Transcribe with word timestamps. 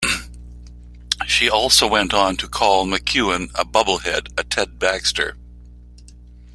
She 1.27 1.47
also 1.47 1.85
went 1.85 2.11
on 2.11 2.35
to 2.37 2.47
call 2.47 2.87
McKeown 2.87 3.51
a 3.53 3.63
bubble-head, 3.63 4.29
a 4.35 4.43
Ted 4.43 4.79
Baxter. 4.79 5.37